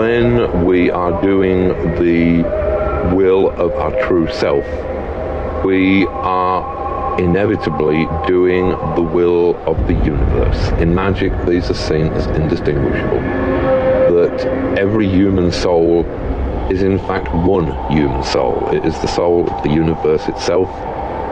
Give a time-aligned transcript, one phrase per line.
[0.00, 1.68] When we are doing
[2.02, 2.42] the
[3.14, 4.64] will of our true self,
[5.62, 10.68] we are inevitably doing the will of the universe.
[10.80, 13.20] In magic, these are seen as indistinguishable.
[14.14, 16.06] That every human soul
[16.70, 18.70] is in fact one human soul.
[18.72, 20.70] It is the soul of the universe itself.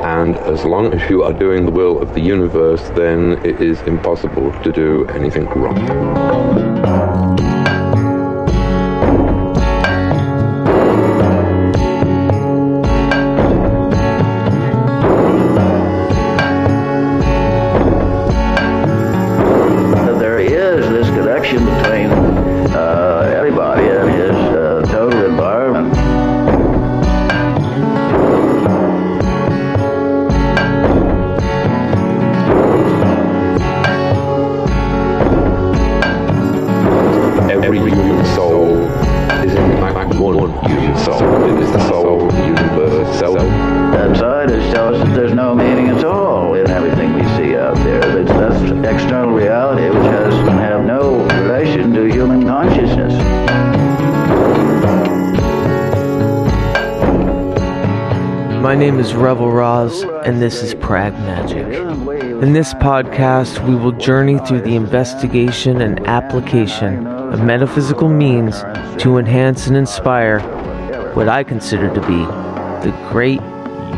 [0.04, 3.80] And as long as you are doing the will of the universe, then it is
[3.82, 6.57] impossible to do anything wrong.
[60.28, 61.64] And this is Prag Magic.
[62.42, 68.60] In this podcast, we will journey through the investigation and application of metaphysical means
[69.02, 70.40] to enhance and inspire
[71.14, 72.26] what I consider to be
[72.86, 73.40] the great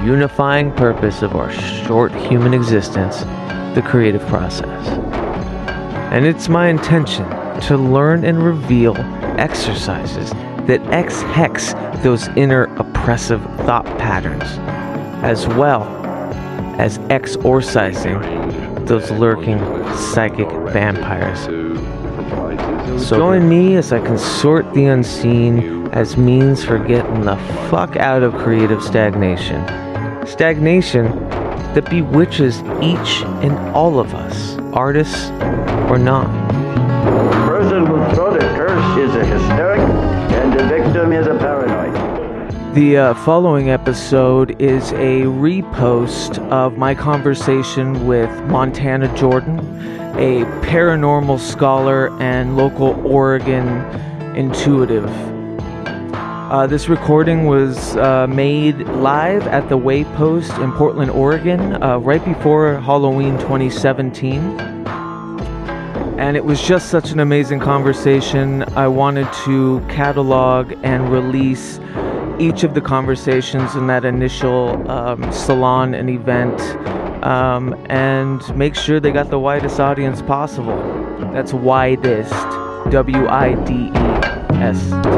[0.04, 3.22] unifying purpose of our short human existence,
[3.74, 4.86] the creative process.
[6.12, 7.28] And it's my intention
[7.62, 8.96] to learn and reveal
[9.36, 10.30] exercises
[10.68, 14.44] that X hex those inner oppressive thought patterns,
[15.24, 15.99] as well
[16.80, 18.18] as exorcising
[18.86, 19.58] those lurking
[19.94, 21.40] psychic vampires.
[23.06, 27.36] So join me as I consort the unseen as means for getting the
[27.68, 29.62] fuck out of creative stagnation.
[30.26, 31.04] Stagnation
[31.74, 35.28] that bewitches each and all of us, artists
[35.90, 36.59] or not.
[42.74, 49.58] The uh, following episode is a repost of my conversation with Montana Jordan,
[50.16, 53.66] a paranormal scholar and local Oregon
[54.36, 55.10] intuitive.
[56.14, 62.24] Uh, this recording was uh, made live at the Waypost in Portland, Oregon, uh, right
[62.24, 64.38] before Halloween 2017
[66.20, 68.62] and it was just such an amazing conversation.
[68.76, 71.80] I wanted to catalog and release
[72.40, 76.58] each of the conversations in that initial um, salon and event
[77.22, 80.78] um, and make sure they got the widest audience possible.
[81.32, 82.32] That's widest,
[82.90, 83.90] W I D E
[84.56, 85.10] S T.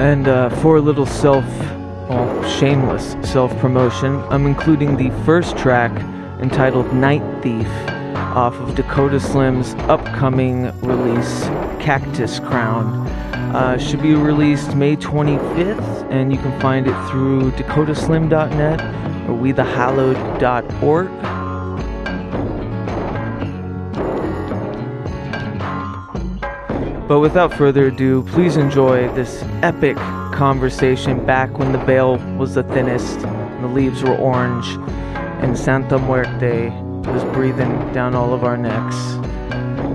[0.00, 1.44] And uh, for a little self,
[2.08, 5.90] well, shameless self promotion, I'm including the first track
[6.40, 7.66] entitled Night Thief
[8.34, 11.44] off of Dakota Slim's upcoming release,
[11.80, 13.06] Cactus Crown.
[13.54, 18.80] Uh, should be released May 25th, and you can find it through dakotaslim.net
[19.28, 21.08] or wethehallowed.org.
[27.08, 29.96] But without further ado, please enjoy this epic
[30.32, 34.68] conversation back when the veil was the thinnest, the leaves were orange,
[35.42, 36.70] and Santa Muerte
[37.06, 38.96] was breathing down all of our necks.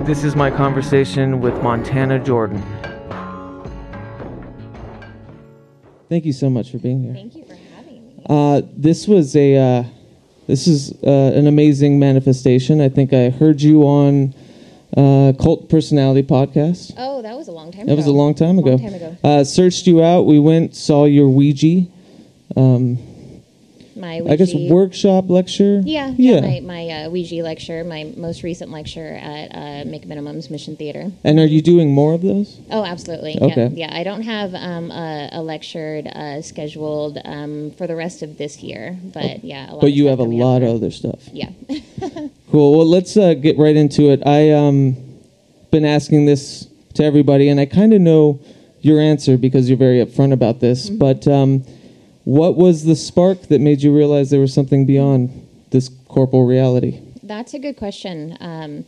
[0.08, 2.62] This is my conversation with Montana Jordan.
[6.09, 7.13] Thank you so much for being here.
[7.13, 8.24] Thank you for having me.
[8.30, 9.84] Uh, this was a uh,
[10.47, 12.81] this is uh, an amazing manifestation.
[12.81, 14.34] I think I heard you on
[14.96, 16.94] uh, Cult Personality Podcast.
[16.97, 17.88] Oh, that was a long time ago.
[17.88, 17.97] That ago.
[17.97, 18.72] was a long time ago.
[18.72, 19.18] Long time ago.
[19.24, 20.24] Uh, searched you out.
[20.24, 21.88] We went, saw your Ouija.
[22.56, 22.97] Um,
[23.96, 25.81] My I guess workshop lecture.
[25.86, 26.42] Yeah, yeah.
[26.42, 31.12] My, my uh, Ouija lecture, my most recent lecture at uh, McMenamins Mission Theater.
[31.24, 32.60] and are you doing more of those?
[32.72, 33.38] Oh, absolutely.
[33.42, 33.68] Okay.
[33.74, 33.98] Yeah, yeah.
[33.98, 38.62] I don't have um, a, a lecture uh, scheduled um, for the rest of this
[38.63, 39.69] year, but yeah.
[39.69, 41.22] A lot But you have a lot of other stuff.
[41.31, 41.50] Yeah.
[42.51, 42.78] Cool.
[42.78, 44.22] Well, let's uh, get right into it.
[44.28, 44.95] I um
[45.72, 48.40] been asking this to everybody, and I kind of know
[48.81, 50.88] your answer because you're very upfront about this.
[50.88, 50.98] Mm-hmm.
[51.00, 51.66] But um,
[52.24, 57.02] what was the spark that made you realize there was something beyond this corporal reality?
[57.22, 58.38] That's a good question.
[58.40, 58.86] Um,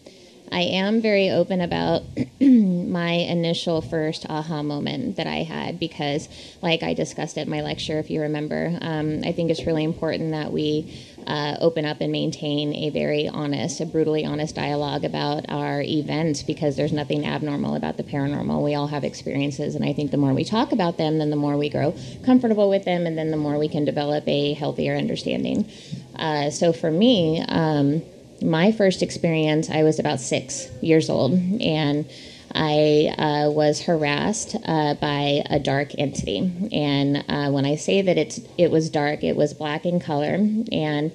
[0.51, 2.03] I am very open about
[2.39, 6.30] my initial first aha moment that I had because,
[6.62, 10.31] like I discussed at my lecture, if you remember, um, I think it's really important
[10.31, 10.94] that we
[11.27, 16.44] uh, open up and maintain a very honest, a brutally honest dialogue about our events
[16.44, 18.63] because there's nothing abnormal about the paranormal.
[18.63, 21.36] We all have experiences, and I think the more we talk about them, then the
[21.36, 24.95] more we grow comfortable with them, and then the more we can develop a healthier
[24.95, 25.69] understanding.
[26.15, 28.03] Uh, so for me, um,
[28.45, 32.06] my first experience, I was about six years old, and
[32.53, 36.69] I uh, was harassed uh, by a dark entity.
[36.71, 40.39] And uh, when I say that it's it was dark, it was black in color,
[40.71, 41.12] and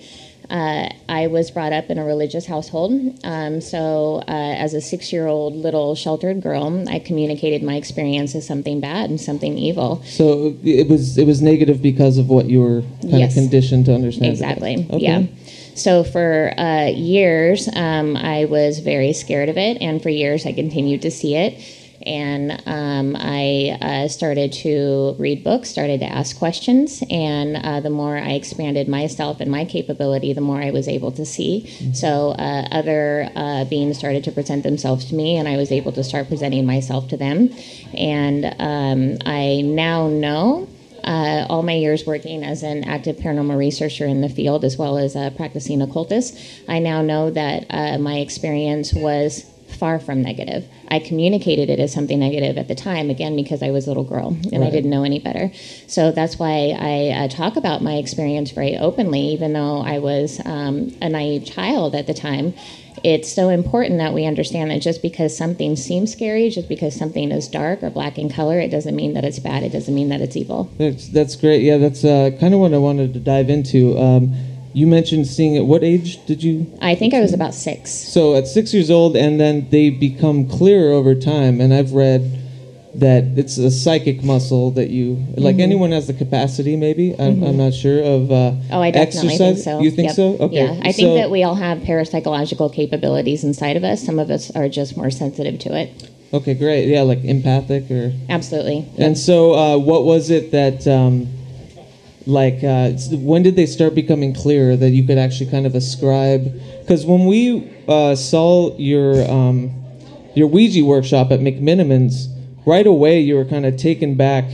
[0.51, 2.93] uh, I was brought up in a religious household.
[3.25, 8.81] Um, so, uh, as a six-year-old little sheltered girl, I communicated my experience as something
[8.81, 10.03] bad and something evil.
[10.05, 13.37] So it was it was negative because of what you were kind Yes.
[13.37, 14.33] of conditioned to understand.
[14.33, 14.87] Exactly.
[14.91, 14.99] Okay.
[14.99, 15.23] Yeah.
[15.81, 20.53] So for uh, years, um, I was very scared of it, and for years, I
[20.53, 21.55] continued to see it.
[22.07, 27.89] And um, I uh, started to read books, started to ask questions, and uh, the
[27.89, 31.67] more I expanded myself and my capability, the more I was able to see.
[31.95, 35.93] So uh, other uh, beings started to present themselves to me, and I was able
[35.93, 37.51] to start presenting myself to them.
[37.95, 40.69] And um, I now know
[41.05, 44.99] uh, all my years working as an active paranormal researcher in the field as well
[44.99, 46.39] as a practicing occultist,
[46.69, 50.69] I now know that uh, my experience was far from negative.
[50.89, 54.05] I communicated it as something negative at the time, again, because I was a little
[54.05, 55.53] girl and I didn't know any better.
[55.87, 60.41] So that's why I uh, talk about my experience very openly, even though I was
[60.45, 62.55] um, a naive child at the time.
[63.03, 67.31] It's so important that we understand that just because something seems scary, just because something
[67.31, 69.63] is dark or black in color, it doesn't mean that it's bad.
[69.63, 70.71] It doesn't mean that it's evil.
[70.79, 71.63] That's that's great.
[71.63, 73.99] Yeah, that's uh, kind of what I wanted to dive into.
[73.99, 74.35] Um,
[74.73, 76.73] you mentioned seeing at what age did you?
[76.81, 77.91] I think I was about six.
[77.91, 81.61] So at six years old, and then they become clearer over time.
[81.61, 82.40] And I've read
[82.95, 85.55] that it's a psychic muscle that you like.
[85.55, 85.61] Mm-hmm.
[85.61, 87.15] Anyone has the capacity, maybe.
[87.19, 88.33] I'm, I'm not sure of.
[88.33, 89.39] Uh, Oh, I definitely exercise.
[89.39, 89.81] think so.
[89.81, 90.17] You think Yep.
[90.17, 90.37] so?
[90.39, 90.57] Okay.
[90.57, 94.03] Yeah, I think So- that we all have parapsychological capabilities inside of us.
[94.03, 95.91] Some of us are just more sensitive to it.
[96.33, 96.89] Okay, great.
[96.89, 98.13] Yeah, like empathic or.
[98.29, 98.85] Absolutely.
[98.99, 101.29] And so, uh, what was it that, um,
[102.27, 106.53] like, uh, when did they start becoming clearer that you could actually kind of ascribe?
[106.81, 109.71] Because when we uh, saw your um,
[110.35, 112.27] your Ouija workshop at McMenamins,
[112.67, 114.45] right away you were kind of taken back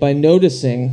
[0.00, 0.90] by noticing.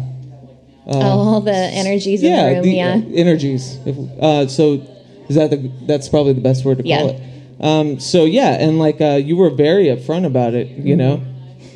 [0.87, 2.63] all the energies in yeah, the room.
[2.63, 2.93] the, yeah.
[2.95, 3.77] uh, energies.
[3.85, 4.81] If, uh, so,
[5.29, 5.71] is that the?
[5.85, 7.05] That's probably the best word to call Yeah.
[7.07, 7.21] it.
[7.59, 10.97] Um, so yeah, and like uh, you were very upfront about it, you Mm-hmm.
[10.97, 11.21] know,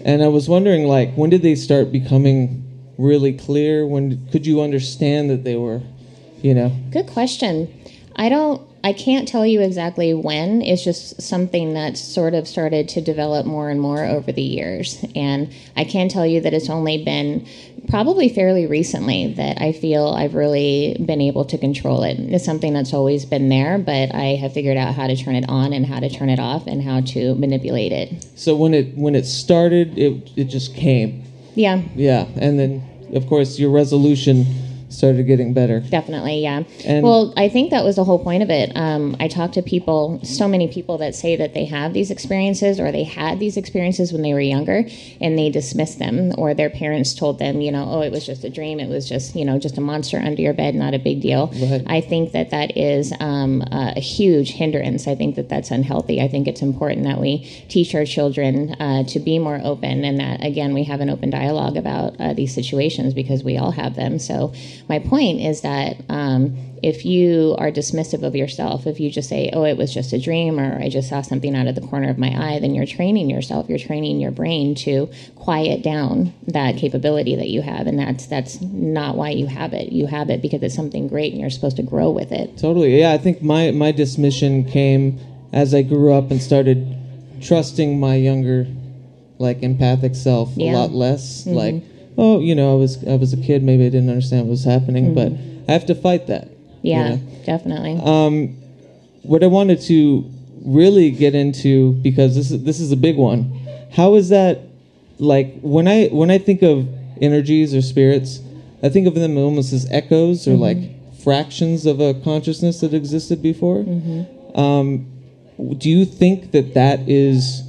[0.06, 2.64] and I was wondering like when did they start becoming
[2.98, 3.86] really clear?
[3.88, 5.82] When could you understand that they were,
[6.42, 6.72] you know?
[6.92, 7.68] Good question.
[8.16, 8.62] I don't.
[8.84, 10.62] I can't tell you exactly when.
[10.62, 15.06] It's just something that sort of started to develop more and more over the years.
[15.16, 17.48] And I can tell you that it's only been
[17.90, 22.20] probably fairly recently that I feel I've really been able to control it.
[22.20, 25.46] It's something that's always been there, but I have figured out how to turn it
[25.48, 28.26] on and how to turn it off and how to manipulate it.
[28.36, 31.24] So when it when it started, it it just came,
[31.56, 32.84] Yeah, yeah, and then
[33.14, 34.46] of course your resolution
[34.92, 35.80] started getting better.
[35.80, 36.64] Definitely, yeah.
[36.86, 38.72] And- well, I think that was the whole point of it.
[38.76, 42.80] Um, I talk to people, so many people that say that they have these experiences
[42.80, 44.86] or they had these experiences when they were younger
[45.20, 48.44] and they dismiss them, or their parents told them, you know, oh, it was just
[48.44, 48.80] a dream.
[48.80, 51.48] It was just, you know, just a monster under your bed, not a big deal.
[51.48, 51.84] Right.
[51.88, 55.08] I think that that is um, a huge hindrance.
[55.08, 56.22] I think that that's unhealthy.
[56.22, 57.40] I think it's important that we
[57.70, 61.30] teach our children uh, to be more open and that, again, we have an open
[61.30, 64.20] dialogue about uh, these situations because we all have them.
[64.20, 64.54] So,
[64.92, 69.50] my point is that um, if you are dismissive of yourself, if you just say,
[69.54, 72.10] oh, it was just a dream or I just saw something out of the corner
[72.10, 76.76] of my eye, then you're training yourself, you're training your brain to quiet down that
[76.76, 77.88] capability that you have.
[77.88, 79.94] And that's, that's not why you have it.
[79.94, 82.58] You have it because it's something great and you're supposed to grow with it.
[82.58, 83.00] Totally.
[83.00, 85.22] Yeah, I think my my dismission came
[85.54, 86.98] as I grew up and started
[87.42, 88.68] trusting my younger,
[89.40, 91.46] like empathic self a lot less.
[91.48, 91.76] Like,
[92.18, 94.64] oh, you know, I was I was a kid, maybe I didn't understand what was
[94.64, 95.32] happening, but
[95.68, 96.48] I have to fight that.
[96.82, 97.20] you Yeah, know?
[97.46, 98.00] definitely.
[98.04, 98.58] Um,
[99.24, 100.26] what I wanted to
[100.64, 103.60] really get into because this is this is a big one.
[103.92, 104.60] How is that
[105.20, 106.88] like when I when I think of
[107.22, 108.40] energies or spirits,
[108.84, 110.78] I think of them almost as echoes or like
[111.24, 113.86] fractions of a consciousness that existed before.
[114.56, 115.08] Um,
[115.78, 117.62] do you think that that is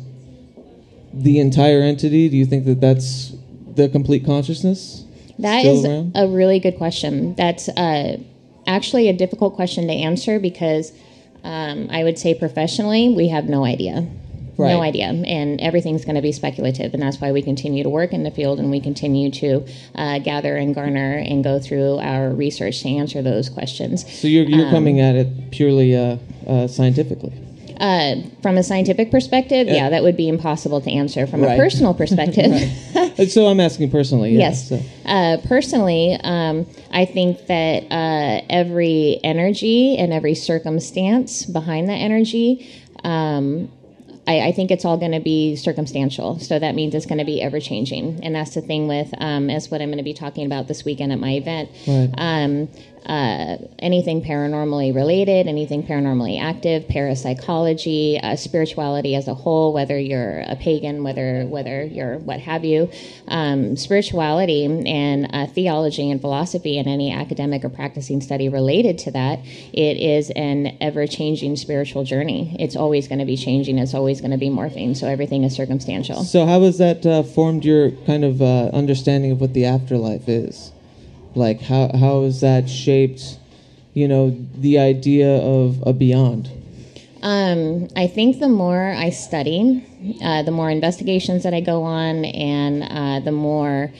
[1.13, 2.31] the entire entity?
[2.31, 3.32] Do you think that that's
[3.75, 5.05] the complete consciousness?
[5.39, 6.13] That is around?
[6.15, 7.35] a really good question.
[7.35, 8.19] That's uh,
[8.67, 10.93] actually a difficult question to answer because
[11.45, 14.07] Um, I would say professionally, we have no idea.
[14.57, 14.75] Right.
[14.75, 15.07] No idea.
[15.07, 16.95] And everything's going to be speculative.
[16.95, 20.19] And that's why we continue to work in the field and we continue to uh,
[20.21, 24.05] gather and garner and go through our research to answer those questions.
[24.21, 27.33] So you're, you're Um, coming at it purely uh, uh, scientifically.
[27.83, 31.27] Uh, from a scientific perspective, yeah, that would be impossible to answer.
[31.27, 31.55] From Right.
[31.55, 32.53] a personal perspective,
[33.29, 34.33] So I'm asking personally.
[34.35, 34.69] Yeah, Yes.
[34.69, 41.97] so- Uh, personally, um, I think that uh, every energy and every circumstance behind that
[41.97, 42.65] energy,
[43.03, 43.69] um,
[44.29, 46.39] I, I think it's all going to be circumstantial.
[46.39, 48.21] So that means it's going to be ever changing.
[48.23, 50.85] And that's the thing with, um, is what I'm going to be talking about this
[50.85, 51.69] weekend at my event.
[51.89, 52.11] Right.
[52.17, 52.69] Um,
[53.07, 60.41] uh, anything paranormally related, anything paranormally active, parapsychology, uh, spirituality as a whole, whether you're
[60.47, 62.91] a pagan, whether whether you're what have you,
[63.29, 69.11] um, spirituality and uh, theology and philosophy and any academic or practicing study related to
[69.11, 69.41] that,
[69.73, 72.57] it is an ever changing spiritual journey.
[72.59, 73.79] It's always going to be changing.
[73.79, 74.97] It's always going to be morphing.
[74.97, 76.25] So everything is circumstantial.
[76.25, 80.29] So how has that uh, formed your kind of uh, understanding of what the afterlife
[80.29, 80.73] is?
[81.35, 83.39] Like how how has that shaped,
[83.95, 86.51] you know, the idea of a beyond?
[87.23, 89.87] Um, I think the more I study,
[90.23, 93.93] uh, the more investigations that I go on, and uh, the more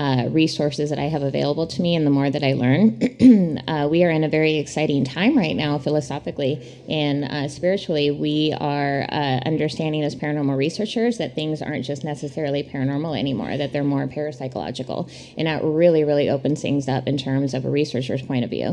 [0.00, 3.58] uh, resources that I have available to me, and the more that I learn.
[3.68, 8.10] uh, we are in a very exciting time right now, philosophically and uh, spiritually.
[8.10, 13.74] We are uh, understanding as paranormal researchers that things aren't just necessarily paranormal anymore; that
[13.74, 18.22] they're more parapsychological, and that really, really opens things up in terms of a researcher's
[18.22, 18.68] point of view.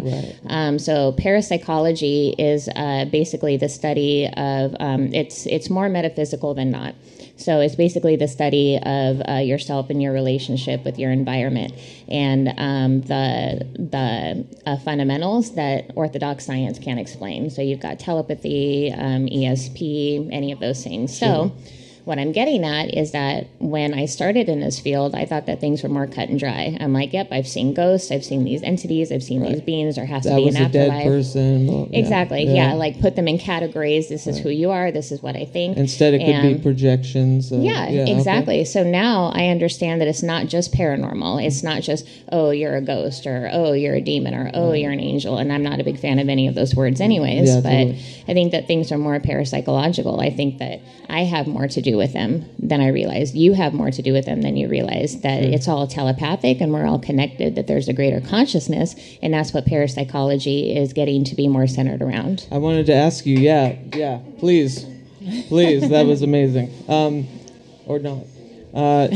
[0.47, 6.71] Um, so parapsychology is uh, basically the study of um, it's it's more metaphysical than
[6.71, 6.95] not.
[7.37, 11.73] So it's basically the study of uh, yourself and your relationship with your environment
[12.07, 17.49] and um, the the uh, fundamentals that orthodox science can't explain.
[17.49, 21.17] So you've got telepathy, um, ESP, any of those things.
[21.17, 21.51] So
[22.07, 25.59] what I'm getting at is that when I started in this field, I thought that
[25.59, 26.77] things were more cut and dry.
[26.79, 29.97] I'm like, yep, I've seen ghosts, I've seen these entities, I've seen these beings.
[29.97, 31.05] There has to That be was an a dead afterlife.
[31.05, 31.67] person.
[31.67, 32.43] well, yeah, Exactly.
[32.45, 32.73] Yeah.
[32.73, 34.07] like put them in categories.
[34.07, 34.89] This is who you are.
[34.89, 35.75] This is what I think.
[35.77, 37.51] Instead, it could be projections.
[37.51, 38.15] yeah, okay.
[38.15, 38.63] exactly.
[38.63, 41.45] So now I understand that it's not just paranormal.
[41.45, 44.91] It's not just, oh, you're a ghost or oh, you're a demon or oh, you're
[44.93, 45.37] an angel.
[45.37, 47.49] And I'm not a big fan of any of those words, anyways.
[47.49, 47.99] Yeah, but totally.
[48.29, 50.21] I think that things are more parapsychological.
[50.25, 53.35] I think that I have more to do with them than I realized.
[53.35, 55.21] You have more to do with them than you realize.
[55.21, 58.95] That it's all telepathic and we're all connected, that there's a greater consciousness.
[59.21, 62.47] And that's what parapsychology is getting to be more centered around.
[62.51, 63.37] I wanted to ask you.
[63.37, 64.19] Yeah, yeah.
[64.39, 64.85] Please,
[65.47, 65.89] please.
[65.89, 66.71] that was amazing.
[66.87, 67.27] Um,
[67.85, 68.23] or not.
[68.73, 69.07] Uh,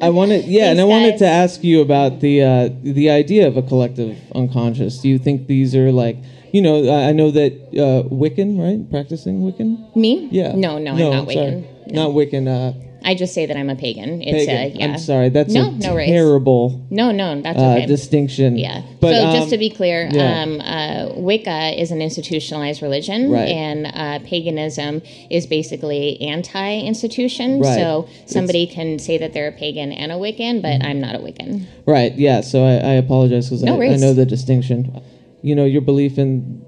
[0.00, 3.46] I wanted, yeah, and I Thanks, wanted to ask you about the uh, the idea
[3.46, 5.00] of a collective unconscious.
[5.00, 6.16] Do you think these are like,
[6.52, 8.88] you know, I know that uh, Wiccan, right?
[8.90, 9.94] Practicing Wiccan.
[9.94, 10.28] Me?
[10.30, 10.54] Yeah.
[10.54, 11.36] No, no, I'm not sorry.
[11.36, 11.73] Wiccan.
[11.88, 12.48] Not Wiccan.
[12.48, 12.72] Uh,
[13.06, 14.22] I just say that I'm a pagan.
[14.22, 14.76] It's pagan.
[14.76, 14.92] Uh, yeah.
[14.94, 15.28] I'm sorry.
[15.28, 18.56] That's No, a no terrible No, no, that's uh, distinction.
[18.56, 18.80] yeah.
[19.00, 20.42] But so um, just to be clear, yeah.
[20.42, 23.48] um, uh, Wicca is an institutionalized religion, Right.
[23.48, 27.60] and uh, paganism is basically anti-institution.
[27.60, 27.74] Right.
[27.74, 31.18] So somebody can say that they're a pagan and a Wiccan, but I'm not a
[31.18, 31.66] Wiccan.
[31.86, 32.14] Right.
[32.14, 32.40] Yeah.
[32.40, 35.02] So I, I apologize because No I, I know the distinction.
[35.42, 36.64] You know, your belief in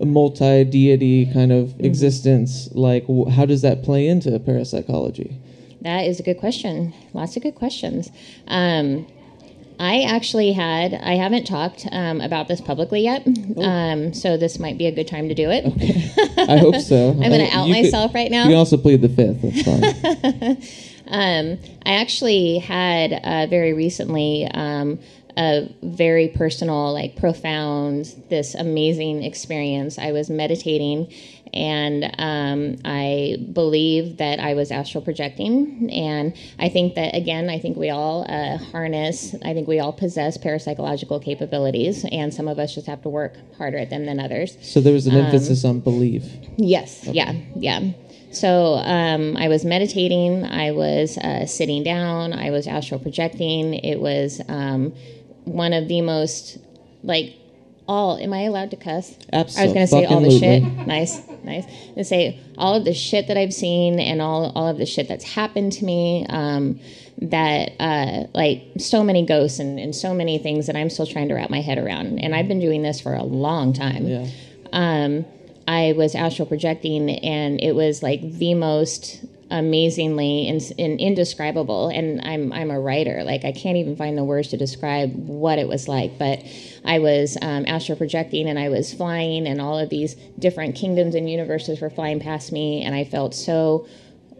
[0.00, 1.84] a multi-deity kind of Mm-hmm.
[1.84, 2.68] existence.
[2.72, 5.36] Like, how does that play into parapsychology?
[5.82, 6.92] That is a good question.
[7.12, 8.10] Lots of good questions.
[8.46, 9.06] Um,
[9.80, 13.22] I actually had, I haven't talked um, about this publicly yet,
[13.56, 13.62] Oh.
[13.62, 15.64] um, so this might be a good time to do it.
[16.48, 17.10] I hope so.
[17.10, 18.48] I'm going to out you could- myself right now.
[18.48, 19.40] You also plead the fifth.
[19.42, 20.62] That's fine.
[21.10, 24.98] Um, I actually had uh, very recently um,
[25.38, 29.96] a very personal, like profound, this amazing experience.
[29.98, 31.12] I was meditating
[31.54, 35.88] and um, I believe that I was astral projecting.
[35.90, 39.92] And I think that, again, I think we all uh, harness, I think we all
[39.92, 44.20] possess parapsychological capabilities, and some of us just have to work harder at them than
[44.20, 44.58] others.
[44.60, 46.24] so there was an Um, emphasis on belief.
[46.58, 47.06] Yes.
[47.06, 47.32] Yeah.
[47.56, 47.92] Yeah.
[48.30, 50.44] So um, I was meditating.
[50.44, 52.34] I was uh, sitting down.
[52.34, 53.74] I was astral projecting.
[53.74, 54.92] It was um,
[55.48, 56.58] one of the most
[57.02, 57.34] like
[57.88, 58.18] all.
[58.18, 59.16] Am I allowed to cuss?
[59.32, 59.62] Absolutely.
[59.62, 60.62] I was going to say all the shit.
[60.88, 61.64] Nice, nice.
[61.96, 65.08] And say all of the shit that I've seen and all all of the shit
[65.08, 66.26] that's happened to me.
[66.28, 66.80] Um,
[67.20, 71.26] that uh, like so many ghosts and, and so many things that I'm still trying
[71.28, 72.20] to wrap my head around.
[72.20, 74.28] And I've been doing this for a long time Yeah.
[74.72, 75.24] um,
[75.66, 82.20] I was astral projecting, and it was like the most amazingly in, in, indescribable and
[82.22, 83.22] I'm I'm a writer.
[83.24, 86.42] Like I can't even find the words to describe what it was like but
[86.84, 91.14] I was um, astral projecting and I was flying and all of these different kingdoms
[91.14, 93.86] and universes were flying past me and I felt so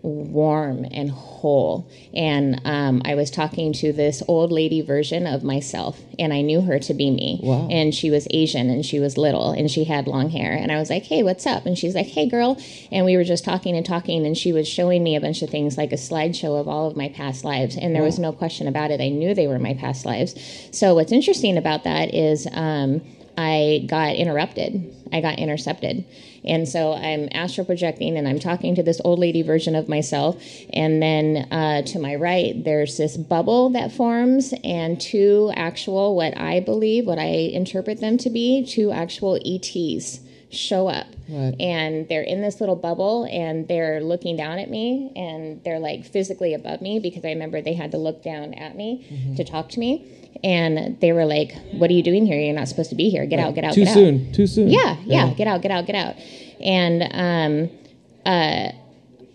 [0.03, 1.91] warm and whole.
[2.15, 6.61] And um, I was talking to this old lady version of myself, and I knew
[6.63, 7.41] her to be me.
[7.43, 7.69] Wow.
[7.71, 10.53] And she was Asian and she was little and she had long hair.
[10.53, 11.67] And I was like, hey, what's up?
[11.67, 12.61] And she's like, hey, girl.
[12.91, 15.51] And we were just talking and talking, and she was showing me a bunch of
[15.51, 17.77] things like a slideshow of all of my past lives.
[17.77, 18.07] And there wow.
[18.07, 19.01] was no question about it.
[19.01, 20.35] I knew they were my past lives.
[20.73, 23.03] So, what's interesting about that is um,
[23.37, 26.05] I got interrupted, I got intercepted.
[26.45, 30.43] And so I'm astral projecting and I'm talking to this old lady version of myself.
[30.73, 36.37] And then uh, to my right, there's this bubble that forms, and two actual, what
[36.37, 41.55] I believe, what I interpret them to be, two actual ETs show up right.
[41.61, 46.07] and they're in this little bubble and they're looking down at me and they're like
[46.07, 49.35] physically above me because I remember they had to look down at me mm-hmm.
[49.35, 50.11] to talk to me
[50.45, 52.39] and they were like, "What are you doing here?
[52.39, 53.27] You're not supposed to be here.
[53.27, 53.47] Get right.
[53.47, 54.69] out, get out, too get soon, out." Too soon.
[54.69, 56.15] Yeah, yeah, yeah, Get out, get out, get out.
[56.61, 57.79] And um,
[58.25, 58.73] uh,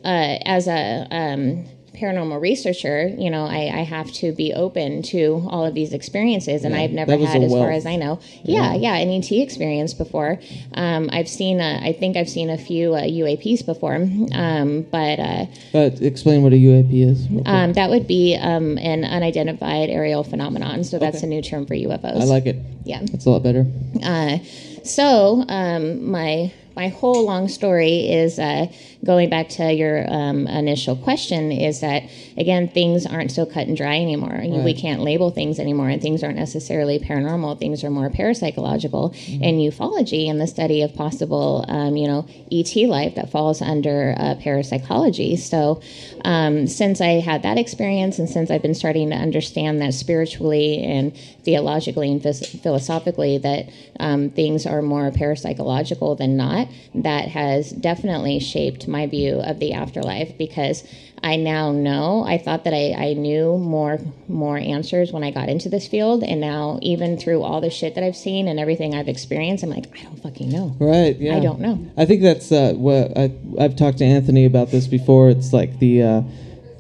[0.04, 1.66] uh, as a um,
[2.04, 6.66] paranormal researcher, you know, I, I, have to be open to all of these experiences,
[6.66, 9.32] and yeah, I've never had, as far as I know, yeah, yeah, yeah an ET
[9.32, 10.40] experience before.
[10.74, 13.96] Um, I've seen, a, I think I've seen a few uh, UAPs before,
[14.34, 15.20] um, but.
[15.20, 17.28] Uh, but explain what a UAP is.
[17.46, 20.84] Um, that would be um, an unidentified aerial phenomenon.
[20.84, 21.28] So that's okay.
[21.28, 22.22] a new term for UFOs.
[22.22, 22.58] I like it.
[22.84, 23.66] Yeah, that's a lot better.
[24.04, 24.40] Uh,
[24.84, 28.68] so um, my my whole long story is uh,
[29.04, 32.04] going back to your um, initial question is that
[32.38, 34.64] again things aren't so cut and dry anymore right.
[34.64, 39.44] we can't label things anymore and things aren't necessarily paranormal things are more parapsychological mm-hmm.
[39.44, 44.16] and ufology and the study of possible um, you know et life that falls under
[44.18, 45.82] uh, parapsychology so
[46.24, 50.82] um, since i had that experience and since i've been starting to understand that spiritually
[50.84, 53.70] and theologically and philosophically that
[54.00, 59.74] um, things are more parapsychological than not that has definitely shaped my view of the
[59.74, 60.86] afterlife because
[61.22, 62.24] I now know.
[62.28, 66.22] I thought that I, I knew more more answers when I got into this field,
[66.24, 69.70] and now even through all the shit that I've seen and everything I've experienced, I'm
[69.70, 70.76] like, I don't fucking know.
[70.80, 71.18] Right?
[71.18, 71.38] Yeah.
[71.38, 71.86] I don't know.
[71.98, 75.30] I think that's uh, what I, I've talked to Anthony about this before.
[75.30, 76.22] It's like the, uh,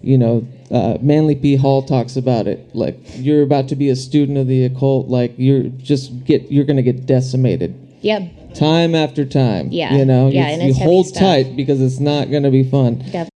[0.01, 1.55] you know, uh, Manly P.
[1.55, 2.75] Hall talks about it.
[2.75, 5.07] Like you're about to be a student of the occult.
[5.07, 7.79] Like you're just get you're gonna get decimated.
[8.01, 8.43] Yep.
[8.53, 9.70] Time after time.
[9.72, 9.94] Yeah.
[9.94, 10.29] You know.
[10.29, 13.00] Yeah, you, and you hold tight because it's not gonna be fun.
[13.00, 13.32] Definitely.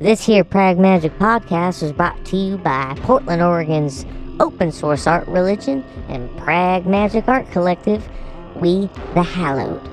[0.00, 4.06] This here Prag Magic podcast is brought to you by Portland, Oregon's
[4.40, 8.08] open source art religion and Prag Magic Art Collective,
[8.54, 9.86] We the Hallowed.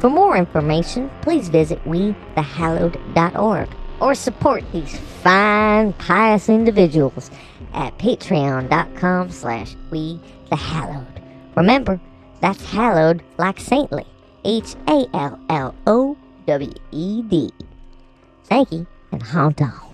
[0.00, 3.70] For more information, please visit wethehallowed.org
[4.02, 7.30] or support these fine, pious individuals
[7.72, 11.22] at patreon.com slash we the hallowed.
[11.56, 11.98] Remember,
[12.42, 14.04] that's hallowed like saintly.
[14.44, 17.50] H A L L O W E D.
[18.44, 19.93] Thank you and haunt on.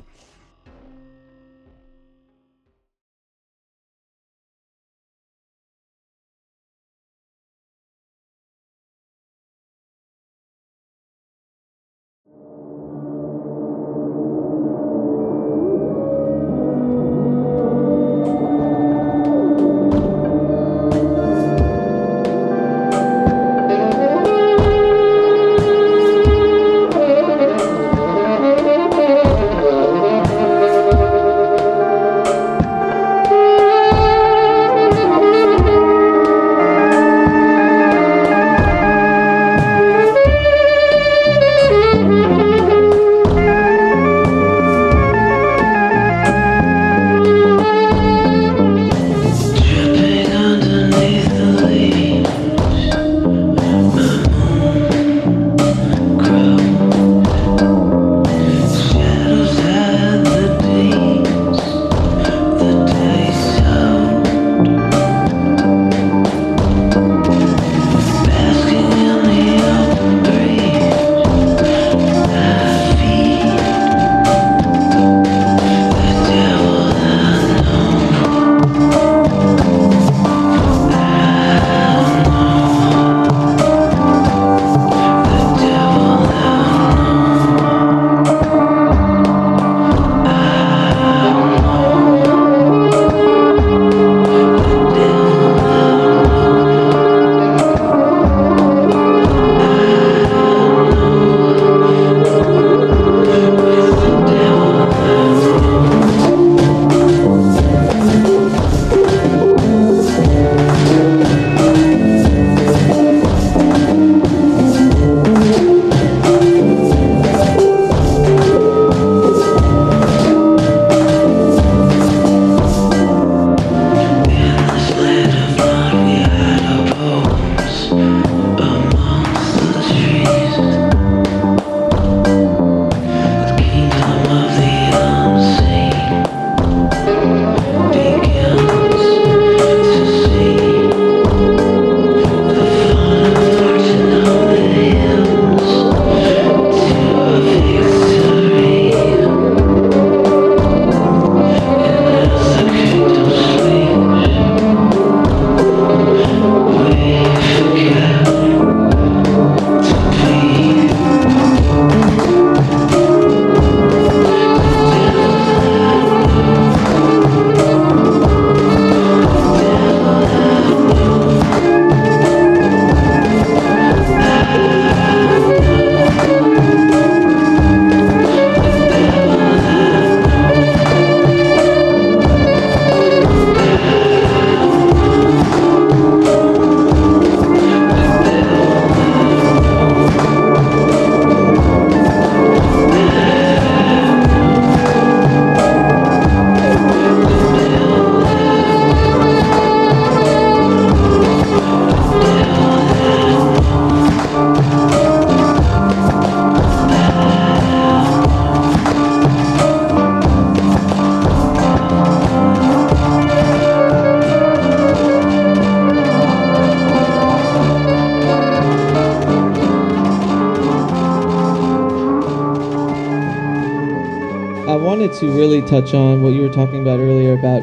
[225.80, 227.62] Touch on what you were talking about earlier about,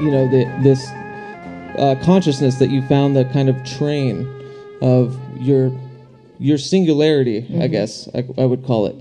[0.00, 0.86] you know, the, this
[1.78, 4.28] uh, consciousness that you found the kind of train
[4.80, 5.72] of your
[6.38, 8.96] your singularity, I guess I, I would call it,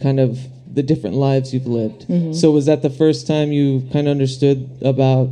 [0.00, 0.38] kind of
[0.72, 2.06] the different lives you've lived.
[2.34, 5.28] So was that the first time you kind of understood about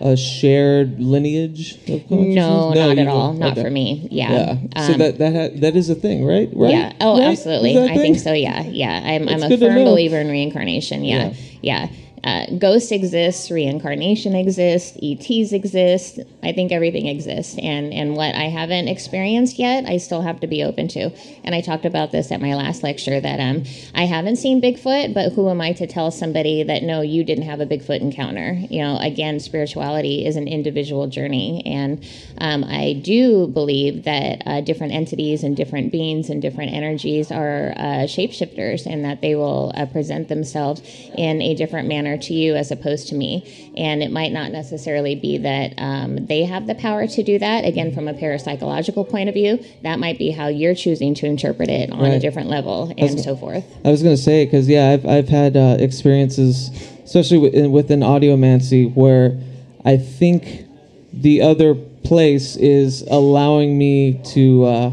[0.00, 2.34] a shared lineage of consciousness?
[2.34, 3.32] No, not at all.
[3.34, 3.62] weren't- okay.
[3.62, 4.08] for me.
[4.10, 4.32] Yeah.
[4.74, 4.84] Yeah.
[4.86, 6.48] so Um, that that ha- that is a thing, right?
[6.52, 6.72] Right?
[6.72, 6.92] Yeah.
[7.00, 7.28] Oh, Right?
[7.28, 7.74] absolutely.
[7.74, 8.32] Is that a I think so.
[8.32, 8.62] Yeah.
[8.62, 9.00] Yeah.
[9.04, 11.04] I'm, I'm a firm believer in reincarnation.
[11.04, 11.32] Yeah.
[11.62, 11.88] Yeah.
[12.22, 16.18] Uh, ghost exists, reincarnation exists, ETs exist.
[16.42, 20.46] I think everything exists, and and what I haven't experienced yet, I still have to
[20.46, 21.10] be open to.
[21.44, 25.14] And I talked about this at my last lecture that um I haven't seen Bigfoot,
[25.14, 28.52] but who am I to tell somebody that no, you didn't have a Bigfoot encounter?
[28.68, 32.04] You know, again, spirituality is an individual journey, and
[32.38, 37.72] um, I do believe that uh, different entities and different beings and different energies are
[37.76, 40.82] uh, shapeshifters, and that they will uh, present themselves
[41.16, 43.72] in a different manner honor to you as opposed to me.
[43.76, 47.64] And it might not necessarily be that um, they have the power to do that.
[47.64, 51.68] Again, from a parapsychological point of view, that might be how you're choosing to interpret
[51.68, 53.64] it on a different level and so forth.
[53.84, 56.70] I was gonna say because yeah, I've I've had uh, experiences,
[57.04, 59.38] especially within, within audiomancy, where
[59.84, 60.66] I think
[61.12, 64.92] the other place is allowing me to uh,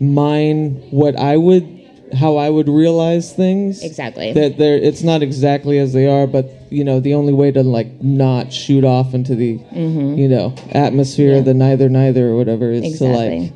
[0.00, 1.73] mine what I would,
[2.14, 3.82] how I would realize things.
[3.82, 4.32] Exactly.
[4.32, 7.62] That they're it's not exactly as they are, but you know the only way to
[7.62, 12.98] like not shoot off into the you know atmosphere, the neither neither or whatever is
[12.98, 13.52] to like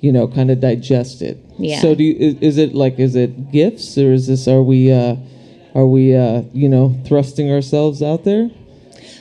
[0.00, 1.38] you know kind of digest it.
[1.58, 1.80] Yeah.
[1.80, 4.92] So do you, is, is it like is it gifts or is this are we
[4.92, 5.16] uh
[5.74, 8.50] are we uh you know thrusting ourselves out there?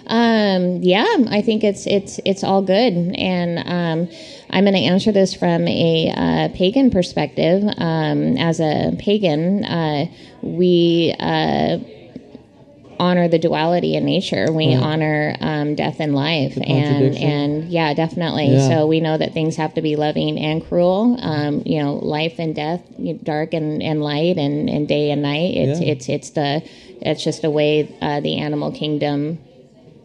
[0.07, 4.15] Um, yeah, I think it's it's it's all good, and um,
[4.51, 7.63] I'm going to answer this from a uh, pagan perspective.
[7.77, 10.05] Um, as a pagan, uh,
[10.41, 11.79] we uh,
[12.99, 14.51] honor the duality in nature.
[14.51, 18.49] We honor um, death and life, and and yeah, definitely.
[18.53, 18.67] Yeah.
[18.69, 21.17] So we know that things have to be loving and cruel.
[21.19, 22.81] Um, you know, life and death,
[23.23, 25.55] dark and, and light, and, and day and night.
[25.55, 25.87] It's Yeah.
[25.87, 26.61] it's it's the
[27.01, 29.39] it's just the way uh, the animal kingdom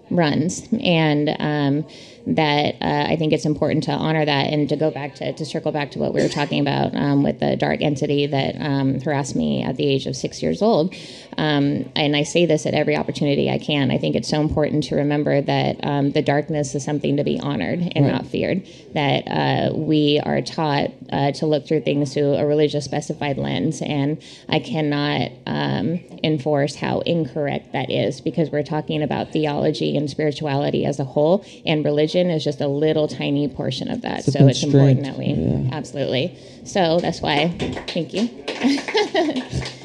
[0.09, 1.85] runs and um,
[2.27, 5.45] that uh, I think it's important to honor that and to go back to, to
[5.45, 9.01] circle back to what we were talking about um, with the dark entity that um,
[9.01, 10.93] harassed me at the age of six years old.
[11.39, 13.91] Um, and I say this at every opportunity I can.
[13.93, 17.39] I think it's so important to remember that um, the darkness is something to be
[17.39, 18.12] honored and Right.
[18.12, 18.67] not feared.
[18.95, 23.83] That uh, we are taught uh, to look through things through a religious specified lens,
[23.83, 30.09] and I cannot um, enforce how incorrect that is because we're talking about theology and
[30.11, 34.26] spirituality as a whole, and religion is just a little tiny portion of that.
[34.26, 35.70] a so it's important that we yeah.
[35.72, 36.37] absolutely.
[36.64, 37.48] So that's why.
[37.88, 38.29] Thank you.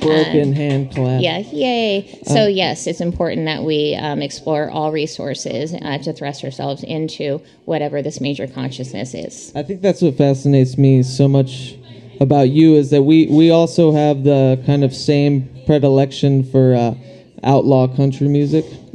[0.00, 1.20] Broken hand clap.
[1.20, 2.20] Yeah, yay.
[2.24, 7.42] So, yes, it's important that we um, explore all resources uh, to thrust ourselves into
[7.66, 9.52] whatever this major consciousness is.
[9.54, 11.76] I think that's what fascinates me so much
[12.20, 16.94] about you is that we we also have the kind of same predilection for uh,
[17.42, 18.64] outlaw country music.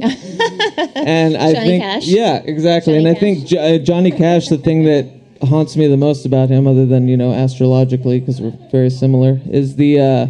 [0.76, 2.06] and I Johnny think Cash?
[2.06, 2.94] yeah, exactly.
[2.94, 5.06] Johnny and I think J- uh, Johnny Cash the thing that
[5.42, 9.40] haunts me the most about him other than, you know, astrologically because we're very similar
[9.50, 10.26] is the uh,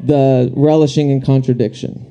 [0.00, 2.04] the relishing in contradiction.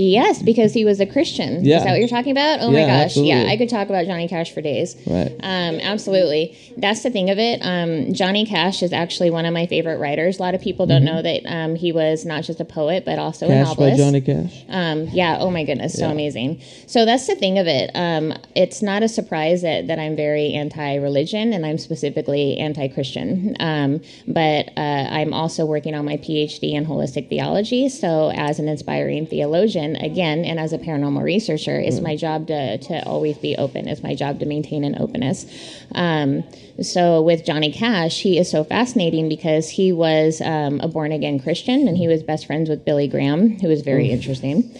[0.00, 1.64] Yes, because he was a Christian.
[1.64, 1.76] Yeah.
[1.78, 2.60] Is that what you're talking about?
[2.60, 3.16] Oh my Yeah, gosh.
[3.16, 3.44] Yeah.
[3.48, 4.96] I could talk about Johnny Cash for days.
[5.06, 5.30] Right.
[5.40, 6.56] Um, absolutely.
[6.78, 7.60] That's the thing of it.
[7.62, 10.38] Um, Johnny Cash is actually one of my favorite writers.
[10.38, 13.18] A lot of people don't know that um, he was not just a poet, but
[13.18, 13.64] also a Mm-hmm.
[13.64, 13.98] Cash by novelist.
[13.98, 14.64] Johnny Cash.
[14.68, 15.36] Um, yeah.
[15.38, 15.98] Oh my goodness.
[15.98, 16.62] So amazing.
[16.86, 17.90] So that's the thing of it.
[17.94, 23.56] Um, it's not a surprise that, that I'm very anti-religion and I'm specifically anti-Christian.
[23.60, 27.88] Um, but uh, I'm also working on my PhD in holistic theology.
[27.88, 32.78] So as an inspiring theologian, again, and as a paranormal researcher, it's my job to,
[32.78, 33.88] to always be open.
[33.88, 35.46] It's my job to maintain an openness.
[35.94, 36.44] Um,
[36.82, 41.38] so with Johnny Cash, he is so fascinating because he was um, a born again
[41.38, 44.70] Christian and he was best friends with Billy Graham, who was very interesting.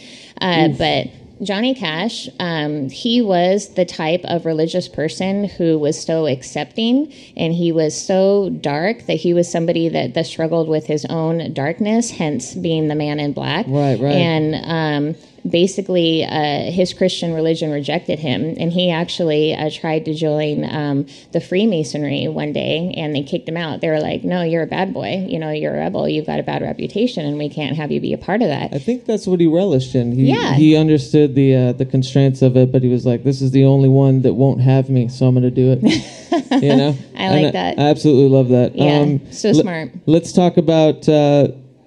[0.41, 1.09] Uh, but
[1.43, 7.55] Johnny Cash, um, he was the type of religious person who was so accepting and
[7.55, 12.11] he was so dark that he was somebody that, that struggled with his own darkness,
[12.11, 13.65] hence being the man in black.
[13.69, 14.13] Right, right.
[14.13, 18.55] And um, basically, uh, his Christian religion rejected him.
[18.59, 23.49] And he actually uh, tried to join um, the Freemasonry one day and they kicked
[23.49, 23.81] him out.
[23.81, 25.27] They were like, no, you're a bad boy.
[25.29, 26.09] You know, you're a rebel.
[26.09, 28.73] You've got a bad reputation and we can't have you be a part of that.
[28.73, 30.13] I think that's what he relished in.
[30.13, 30.55] He, Yeah.
[30.55, 33.65] he understood the uh, the constraints of it, but he was like, "This is the
[33.65, 35.83] only one that won't have me, so I'm going to do it."
[36.63, 37.79] you know, I like And that.
[37.79, 38.73] I absolutely love that.
[38.73, 39.91] Um, Yeah, so le- smart.
[40.07, 41.09] Let's talk about.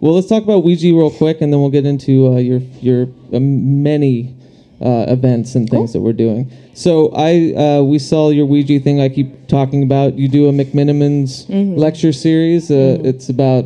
[0.03, 3.03] Well, let's talk about Ouija real quick, and then we'll get into uh, your your
[3.31, 4.35] uh, many
[4.81, 6.51] uh, events and things that we're doing.
[6.73, 8.99] So I uh, we saw your Ouija thing.
[8.99, 10.15] I keep talking about.
[10.15, 11.75] You do a McMenamins Mm-hmm.
[11.79, 12.69] lecture series.
[12.69, 13.63] Uh, It's about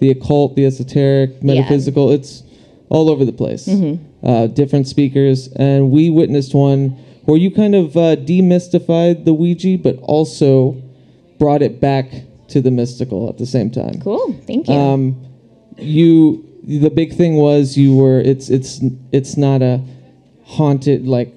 [0.00, 2.10] the occult, the esoteric, metaphysical.
[2.10, 2.42] It's
[2.90, 3.66] all over the place.
[3.66, 4.26] Mm-hmm.
[4.26, 6.90] Uh, different speakers, and we witnessed one
[7.24, 10.76] where you kind of uh, demystified the Ouija, but also
[11.38, 12.06] brought it back
[12.48, 14.34] to the mystical at the same time Cool.
[14.46, 14.74] Thank you.
[14.74, 15.16] um,
[15.78, 18.80] you the big thing was you were it's it's
[19.12, 19.80] it's not a
[20.44, 21.32] haunted like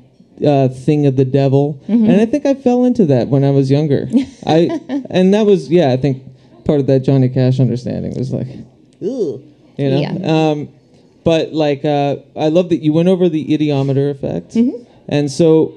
[0.46, 2.10] uh, thing of the devil Mm-hmm.
[2.10, 4.08] and i think i fell into that when i was younger
[4.46, 4.70] i
[5.10, 6.24] and that was yeah i think
[6.66, 8.48] part of that johnny cash understanding was like
[9.04, 9.44] Ooh.
[9.78, 10.50] you know Yeah.
[10.52, 10.70] um,
[11.24, 14.84] but like uh, i love that you went over the ideomotor effect Mm-hmm.
[15.10, 15.74] and so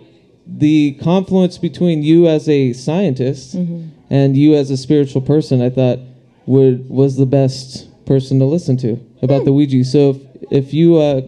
[0.46, 3.88] the confluence between you as a scientist Mm-hmm.
[4.10, 5.98] and you as a spiritual person, I thought
[6.46, 9.84] would was the best person to listen to about the Ouija.
[9.84, 10.18] So if
[10.50, 11.22] if you uh,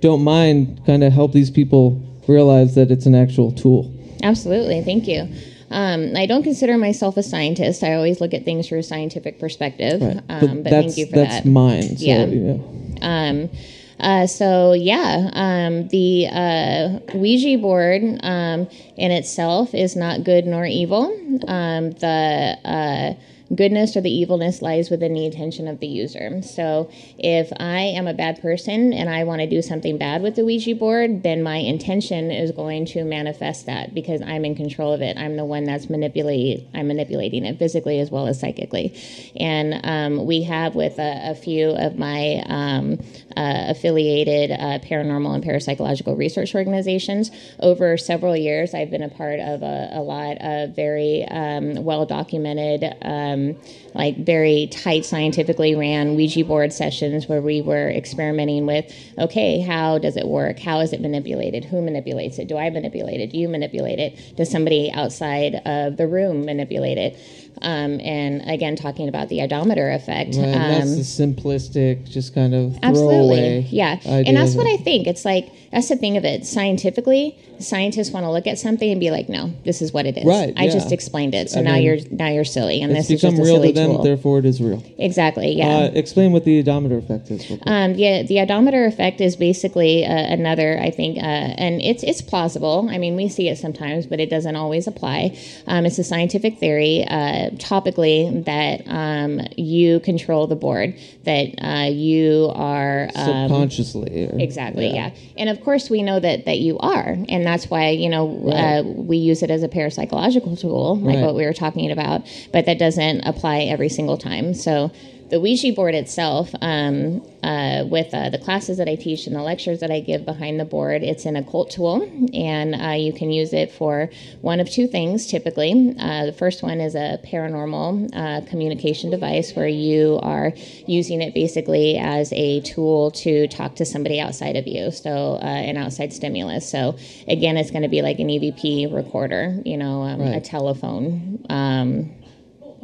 [0.00, 3.92] don't mind, kind of help these people realize that it's an actual tool.
[4.22, 5.28] Absolutely, thank you.
[5.70, 7.82] Um, I don't consider myself a scientist.
[7.82, 10.02] I always look at things through a scientific perspective.
[10.02, 10.20] Right.
[10.28, 11.46] Um, but, that's, thank you for that's that.
[11.46, 11.96] mine.
[11.96, 12.26] So, Yeah.
[12.26, 12.58] yeah.
[13.00, 13.50] Um,
[13.98, 20.66] uh, so yeah, um, the uh, Ouija board um, in itself is not good nor
[20.66, 21.04] evil.
[21.46, 23.14] Um, the uh,
[23.54, 26.42] goodness or the evilness lies within the intention of the user.
[26.42, 30.36] So if I am a bad person and I want to do something bad with
[30.36, 34.92] the Ouija board, then my intention is going to manifest that because I'm in control
[34.92, 35.16] of it.
[35.18, 36.66] I'm the one that's manipulate.
[36.74, 38.96] I'm manipulating it physically as well as psychically.
[39.36, 42.98] And um, we have with a, a few of my um,
[43.36, 48.74] uh, affiliated uh, paranormal and parapsychological research organizations over several years.
[48.74, 52.84] I've been a part of a, a lot of very um, well documented.
[53.02, 53.56] Um, Um,
[53.94, 59.98] like very tight scientifically ran Ouija board sessions where we were experimenting with okay, how
[59.98, 60.58] does it work?
[60.58, 61.64] How is it manipulated?
[61.66, 62.48] Who manipulates it?
[62.48, 63.30] Do I manipulate it?
[63.30, 64.36] Do you manipulate it?
[64.36, 67.18] Does somebody outside of the room manipulate it?
[67.60, 70.34] Um, and again, talking about the ideomotor effect.
[70.34, 73.60] Right, and that's um, the simplistic, just kind of Absolutely.
[73.70, 73.98] Yeah.
[74.06, 74.66] idea And that's what.
[74.66, 75.06] I think.
[75.06, 76.46] It's like, that's the thing of it.
[76.46, 80.16] Scientifically, scientists want to look at something and be like, no, this is what it
[80.16, 80.24] is.
[80.24, 81.50] Right, I just explained it.
[81.50, 82.82] So I now mean, you're now you're silly.
[82.82, 84.02] And this is just become a real silly to them, tool.
[84.02, 84.82] therefore it is real.
[84.98, 85.52] Exactly.
[85.52, 85.68] Yeah.
[85.68, 87.50] Uh, explain what the ideomotor effect is.
[87.66, 92.22] Um, yeah, the ideomotor effect is basically uh, another, I think, uh, and it's it's
[92.22, 92.88] plausible.
[92.90, 95.38] I mean, we see it sometimes, but it doesn't always apply.
[95.66, 101.88] Um, it's a scientific theory, uh, topically, that um, you control the board, that uh,
[101.90, 104.26] you are um, Subconsciously.
[104.32, 105.10] or- Exactly, yeah.
[105.36, 108.78] And of course, we know that that you are, and that's why you know Right.
[108.78, 111.24] uh, we use it as a parapsychological tool, like Right.
[111.24, 112.22] what we were talking about.
[112.52, 114.54] But that doesn't apply every single time.
[114.54, 114.90] So
[115.32, 119.40] the Ouija board itself, um, uh, with uh, the classes that I teach and the
[119.40, 122.02] lectures that I give behind the board, it's an occult tool,
[122.34, 124.10] and uh, you can use it for
[124.42, 125.96] one of two things typically.
[125.98, 130.52] Uh, the first one is a paranormal uh, communication device where you are
[130.86, 135.46] using it basically as a tool to talk to somebody outside of you, so uh,
[135.46, 136.70] an outside stimulus.
[136.70, 141.42] So again, it's going to be like an EVP recorder, you know, um, a telephone.
[141.48, 142.21] Um,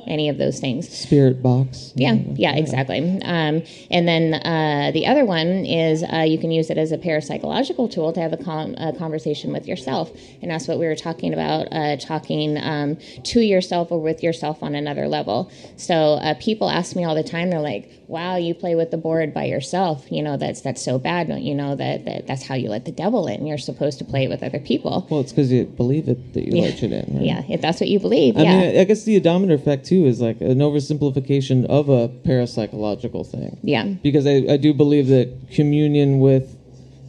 [0.09, 0.89] any of those things.
[0.89, 1.93] Spirit box.
[1.95, 2.99] Yeah, yeah, exactly.
[3.23, 6.99] Um, and then uh, the other one is uh, you can use it as a
[6.99, 10.11] parapsychological tool to have a, con- a conversation with yourself,
[10.43, 14.63] and that's what we were talking about, uh, talking um, to yourself or with yourself
[14.63, 15.51] on another level.
[15.77, 18.97] So uh, people ask me all the time, they're like, "Wow, you play with the
[18.97, 20.11] board by yourself?
[20.11, 21.29] You know, that's that's so bad.
[21.43, 23.47] You know that, that that's how you let the devil in?
[23.47, 26.45] You're supposed to play it with other people." Well, it's because you believe it that
[26.45, 26.63] you Yeah.
[26.63, 27.17] let it in.
[27.17, 27.25] Right?
[27.27, 28.61] Yeah, if that's what you believe, I yeah.
[28.61, 33.59] mean, I guess the ideomotor effect too is like an oversimplification of a parapsychological thing.
[33.63, 33.85] Yeah.
[34.03, 36.57] Because I, I do believe that communion with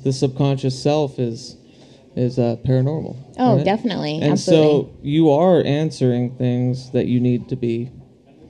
[0.04, 1.56] the subconscious self is
[2.16, 3.16] is uh, paranormal.
[3.38, 3.66] Oh, right?
[3.66, 4.16] definitely.
[4.16, 4.92] And Absolutely.
[4.92, 7.92] so you are answering things that you need to be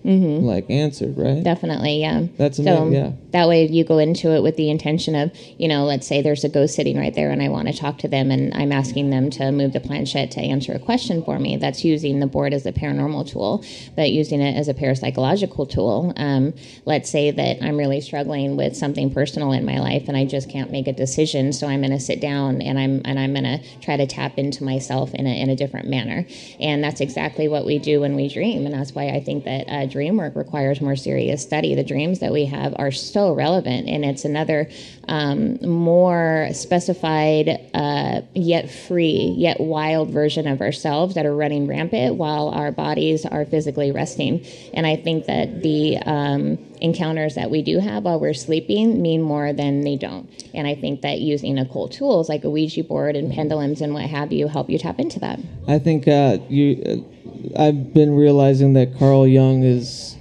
[0.06, 0.46] Mm-hmm.
[0.46, 1.44] like answered, right?
[1.44, 2.28] Definitely, yeah.
[2.38, 3.12] That's so amazing, yeah.
[3.32, 6.46] that way you go into it with the intention of, you know, let's say there's
[6.46, 9.10] a ghost sitting right there and I want to talk to them and I'm asking
[9.10, 11.58] them to move the planchette to answer a question for me.
[11.58, 13.64] That's using the board as a paranormal tool,
[13.98, 16.14] but using it as a parapsychological tool.
[16.16, 16.54] Um,
[16.86, 20.50] let's say that I'm really struggling with something personal in my life and I just
[20.50, 23.44] can't make a decision, so I'm going to sit down and I'm and I'm going
[23.44, 26.26] to try to tap into myself in a in a different manner.
[26.60, 29.68] And that's exactly what we do when we dream, and that's why I think that
[29.68, 31.76] uh, dream work requires more serious study.
[31.76, 34.70] The dreams that we have are so relevant, and it's another
[35.08, 42.16] um, more specified, uh, yet free, yet wild version of ourselves that are running rampant
[42.16, 44.46] while our bodies are physically resting.
[44.74, 49.22] And I think that the um, encounters that we do have while we're sleeping mean
[49.22, 50.30] more than they don't.
[50.54, 54.04] And I think that using occult tools like a Ouija board and pendulums and what
[54.04, 55.40] have you help you tap into that.
[55.68, 56.84] I think uh, you.
[56.86, 57.16] Uh,
[57.58, 60.16] I've been realizing that Carl Jung is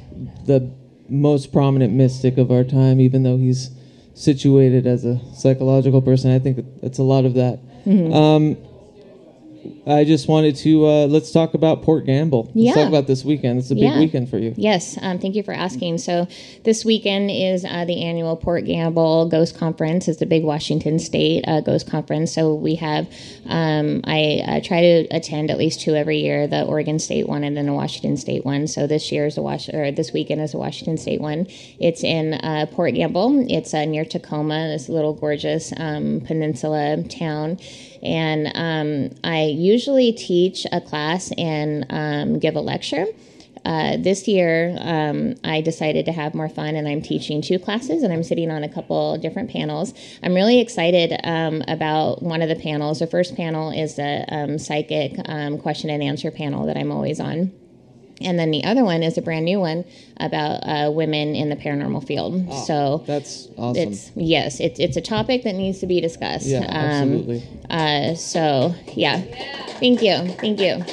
[0.47, 0.71] the
[1.09, 3.71] most prominent mystic of our time, even though he's
[4.15, 6.33] situated as a psychological person.
[6.33, 7.61] I think that that's a lot of that.
[7.85, 8.13] Mm-hmm.
[8.13, 8.57] Um,
[9.87, 12.45] I just wanted to uh, let's talk about Port Gamble.
[12.55, 12.75] Let's Yeah.
[12.75, 13.59] talk about this weekend.
[13.59, 13.99] It's a big Yeah.
[13.99, 14.55] weekend for you.
[14.57, 15.99] Yes, um, thank you for asking.
[15.99, 16.27] So
[16.65, 20.07] this weekend is uh, the annual Port Gamble Ghost Conference.
[20.07, 22.33] It's the big Washington State uh, Ghost Conference.
[22.33, 23.09] So we have,
[23.47, 26.47] um, I uh, try to attend at least two every year.
[26.47, 28.67] The Oregon State one and then the Washington State one.
[28.67, 31.47] So this year is the Wash or this weekend is the Washington State one.
[31.79, 33.47] It's in uh, Port Gamble.
[33.49, 37.59] It's uh, near Tacoma, this little gorgeous um, peninsula town
[38.03, 43.07] and um, I usually teach a class and um, give a lecture.
[43.65, 48.03] uh, this year, um, I decided to have more fun, and I'm teaching two classes,
[48.03, 49.95] and I'm sitting on a couple different panels.
[50.23, 53.01] I'm really excited um, about one of the panels.
[53.01, 57.21] The first panel is a um, psychic um, question and answer panel that I'm always
[57.21, 57.53] on.
[58.21, 59.85] And then the other one is a brand new one
[60.19, 62.53] about uh, women in the paranormal field.
[62.67, 63.93] so That's awesome.
[63.93, 66.47] it's yes, it's it's a topic that needs to be discussed.
[66.47, 67.43] yeah, absolutely.
[67.71, 69.21] Uh, so yeah,
[69.79, 70.85] thank you, thank you.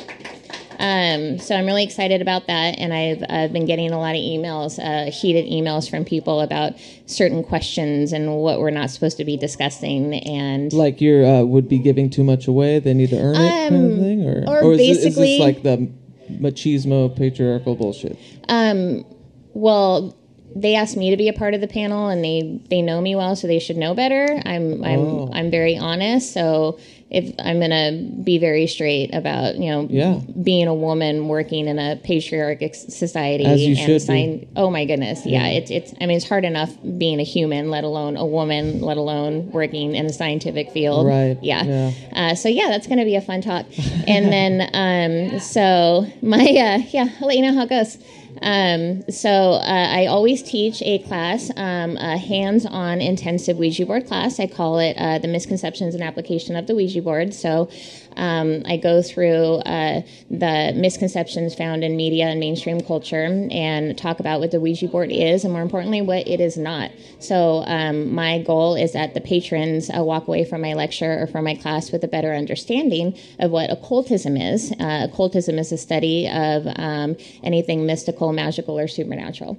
[0.78, 4.22] Um, so I'm really excited about that, and I've I've been getting a lot of
[4.22, 6.74] emails, uh, heated emails from people about
[7.06, 11.70] certain questions and what we're not supposed to be discussing, and like you uh, would
[11.70, 12.80] be giving too much away.
[12.80, 15.38] They need to earn it, kind of Um, thing, or or is, it- is basically-
[15.38, 15.90] this like the
[16.30, 18.18] machismo patriarchal bullshit?
[18.50, 19.06] Um,
[19.54, 20.16] well,
[20.56, 23.16] they asked me to be a part of the panel, and they they know me
[23.16, 24.42] well, so they should know better.
[24.46, 25.30] I'm I'm Oh.
[25.34, 26.80] I'm very honest, so
[27.12, 27.91] if I'm gonna
[28.24, 30.20] be very straight about you know Yeah.
[30.41, 34.47] being a woman working in a patriarchic society As you and should be.
[34.56, 37.84] oh my goodness, yeah, it's it's I mean it's hard enough being a human, let
[37.84, 41.06] alone a woman, let alone working in the scientific field.
[41.06, 41.64] Right, Yeah.
[41.64, 41.91] yeah.
[42.12, 43.66] Uh, so yeah, that's gonna be a fun talk,
[44.08, 47.97] and then um, so my uh, yeah, I'll let you know how it goes.
[48.42, 54.40] Um, so uh, I always teach a class, um, a hands-on intensive Ouija board class.
[54.40, 57.34] I call it uh, the misconceptions and application of the Ouija board.
[57.34, 57.70] So
[58.18, 64.20] um, I go through uh, the misconceptions found in media and mainstream culture and talk
[64.20, 66.91] about what the Ouija board is, and more importantly, what it is not.
[67.20, 71.28] So um, my goal is that the patrons uh, walk away from my lecture or
[71.28, 74.72] from my class with a better understanding of what occultism is.
[74.80, 79.57] Uh, occultism is a study of um, anything mystical, magical, or supernatural.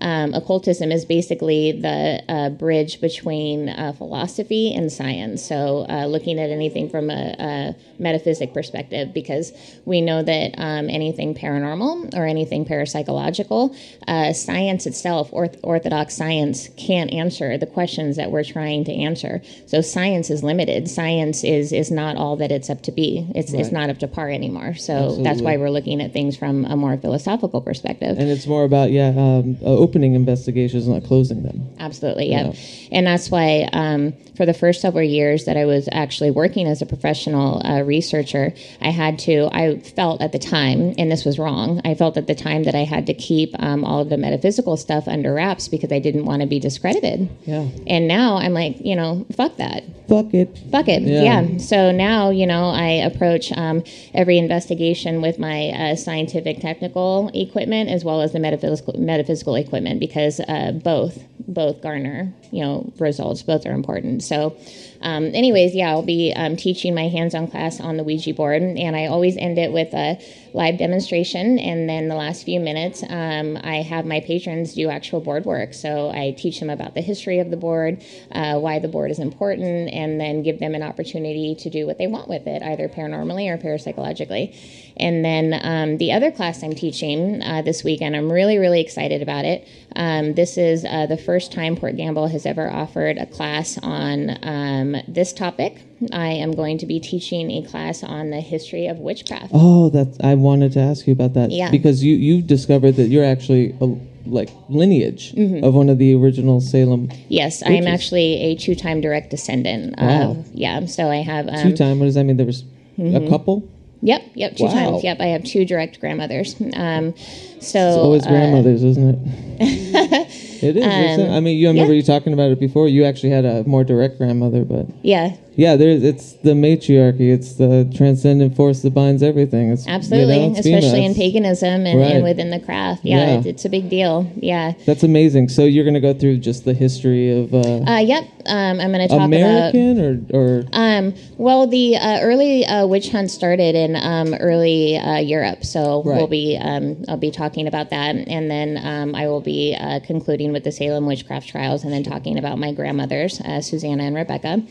[0.00, 5.44] Um, occultism is basically the uh, bridge between uh, philosophy and science.
[5.44, 9.52] So, uh, looking at anything from a, a metaphysic perspective, because
[9.84, 13.76] we know that um, anything paranormal or anything parapsychological,
[14.06, 19.42] uh, science itself, orth- orthodox science, can't answer the questions that we're trying to answer.
[19.66, 20.88] So, science is limited.
[20.88, 23.26] Science is is not all that it's up to be.
[23.34, 24.74] It's it's not up to par anymore.
[24.74, 28.18] So that's why we're looking at things from a more philosophical perspective.
[28.18, 31.68] And it's more about yeah, um, uh, opening investigations, not closing them.
[31.78, 32.52] Absolutely, yeah.
[32.92, 36.82] And that's why um, for the first several years that I was actually working as
[36.82, 41.38] a professional uh, researcher, I had to, I felt at the time, and this was
[41.38, 44.16] wrong, I felt at the time that I had to keep um, all of the
[44.16, 47.28] metaphysical stuff under wraps because I didn't want to be discredited.
[47.44, 47.66] Yeah.
[47.86, 49.82] And now I'm like, you know, fuck that.
[50.08, 50.58] Fuck it.
[50.70, 51.02] Fuck it.
[51.02, 51.40] Yeah.
[51.40, 51.58] Yeah.
[51.58, 53.84] So now, you know, I approach um,
[54.14, 59.77] every investigation with my uh, scientific technical equipment as well as the metaphysical metaphysical equipment
[59.98, 63.42] because uh, both both garner you know results.
[63.42, 64.22] Both are important.
[64.22, 64.56] So,
[65.00, 68.96] um, anyways, yeah, I'll be um, teaching my hands-on class on the Ouija board, and
[68.96, 70.20] I always end it with a
[70.54, 75.20] live demonstration, and then the last few minutes, um, I have my patrons do actual
[75.20, 75.74] board work.
[75.74, 79.18] So I teach them about the history of the board, uh, why the board is
[79.18, 82.88] important, and then give them an opportunity to do what they want with it, either
[82.88, 84.54] paranormally or parapsychologically.
[84.96, 89.22] And then um, the other class I'm teaching uh, this weekend, I'm really, really excited
[89.22, 89.66] about it.
[89.96, 94.38] Um, this is uh, the first time Port Gamble has ever offered a class on
[94.42, 95.82] um, this topic.
[96.12, 99.50] I am going to be teaching a class on the history of witchcraft.
[99.52, 101.50] Oh, that's I wanted to ask you about that.
[101.50, 101.70] Yeah.
[101.70, 103.86] Because you you've discovered that you're actually a
[104.26, 105.64] like lineage Mm-hmm.
[105.64, 109.98] of one of the original Salem Yes, I am actually a two-time direct descendant.
[109.98, 110.32] Wow.
[110.32, 111.98] Of, yeah, so I have um, two time.
[111.98, 112.36] What does that mean?
[112.36, 112.62] There was
[112.98, 113.66] a couple.
[114.02, 114.72] Yep, yep, two Wow.
[114.72, 115.02] times.
[115.04, 116.54] Yep, I have two direct grandmothers.
[116.74, 117.14] Um,
[117.60, 119.18] so It's always uh, grandmothers, isn't it?
[120.62, 120.84] it is.
[120.84, 121.30] isn't?
[121.30, 121.96] I mean, you I remember Um, yeah.
[121.96, 122.88] you talking about it before.
[122.88, 127.32] You actually had a more direct grandmother, but yeah, yeah, there's it's the matriarchy.
[127.32, 129.72] It's the transcendent force that binds everything.
[129.72, 132.10] It's you know, absolutely, it's especially in paganism and, Right.
[132.12, 133.04] and within the craft.
[133.04, 133.38] Yeah, Yeah.
[133.38, 134.30] It's, it's a big deal.
[134.36, 134.74] Yeah.
[134.86, 135.48] That's amazing.
[135.48, 137.58] So you're going to go through just the history of uh,
[137.90, 138.24] Uh, yep.
[138.46, 139.26] Um, I'm going to talk about.
[139.26, 140.00] American
[140.32, 145.18] or or Um, well, the uh, early uh, witch hunt started in um, early uh,
[145.18, 146.16] Europe, so Right.
[146.18, 150.00] we'll be um, I'll be talking about that, and then um, I will be uh,
[150.00, 154.14] concluding with the Salem witchcraft trials, and then talking about my grandmothers, uh, Susanna and
[154.14, 154.62] Rebecca,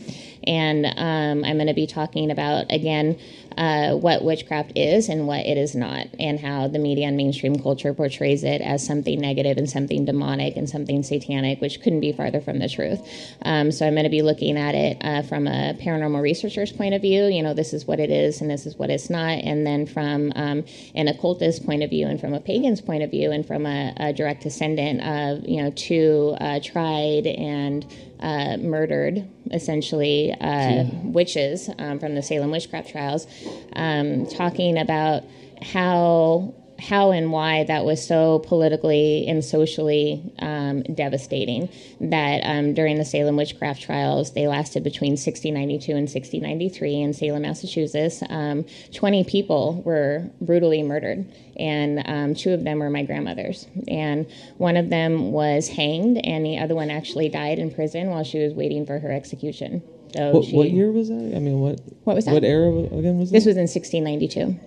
[0.48, 3.18] and um, I'm going to be talking about again
[3.58, 7.60] uh, what witchcraft is and what it is not, and how the media and mainstream
[7.60, 12.12] culture portrays it as something negative and something demonic and something satanic, which couldn't be
[12.12, 13.00] farther from the truth.
[13.42, 16.94] Um, so I'm going to be looking at it uh, from a paranormal researcher's point
[16.94, 17.24] of view.
[17.24, 19.86] You know, this is what it is and this is what it's not, and then
[19.86, 23.44] from um, an occultist point of view and from a pagan's point of view and
[23.44, 27.84] from a, a direct descendant of you know two uh, tried and
[28.20, 33.26] uh, murdered, essentially, uh, witches um, from the Salem witchcraft trials,
[33.74, 35.24] um, talking about
[35.62, 41.68] how how and why that was so politically and socially um, devastating
[42.00, 47.42] that um, during the Salem witchcraft trials, they lasted between 1692 and 1693 in Salem,
[47.42, 48.22] Massachusetts.
[48.28, 48.64] Um,
[48.94, 51.26] 20 people were brutally murdered,
[51.56, 53.66] and um, two of them were my grandmothers.
[53.88, 54.26] And
[54.58, 58.38] one of them was hanged, and the other one actually died in prison while she
[58.38, 59.82] was waiting for her execution.
[60.14, 61.32] So What, she, what year was that?
[61.36, 61.80] I mean, what?
[62.04, 62.34] What was that?
[62.34, 63.36] What era again was that?
[63.36, 64.58] This was in 1692.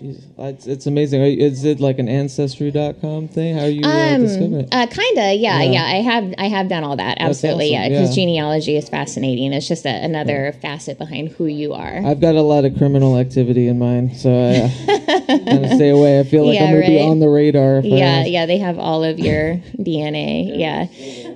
[0.00, 1.22] Jesus, it's, it's amazing.
[1.22, 3.56] Are you- Is it like an ancestry.com thing?
[3.56, 4.68] How are you uh, discovering it?
[4.72, 5.72] Uh, kinda, yeah, Yeah.
[5.72, 7.18] yeah, I have, I have done all that.
[7.20, 7.88] Absolutely, awesome, yeah.
[8.00, 8.22] Because yeah.
[8.24, 9.52] genealogy is fascinating.
[9.52, 12.00] It's just a, another facet behind who you are.
[12.04, 14.56] I've got a lot of criminal activity in mine, so I
[14.94, 16.18] uh, kind of stay away.
[16.20, 17.78] I feel like Yeah, I'm going to be on the radar.
[17.78, 18.30] If yeah, ask.
[18.30, 20.58] yeah, they have all of your DNA.
[20.58, 20.86] Yeah,